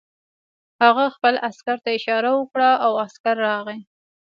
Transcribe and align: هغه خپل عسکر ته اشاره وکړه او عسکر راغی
هغه 0.83 1.05
خپل 1.15 1.33
عسکر 1.47 1.77
ته 1.83 1.89
اشاره 1.97 2.31
وکړه 2.39 2.69
او 2.85 2.91
عسکر 3.05 3.35
راغی 3.47 3.79